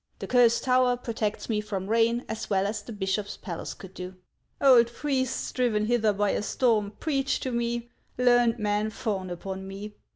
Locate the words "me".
1.47-1.61, 7.51-7.91, 9.67-9.93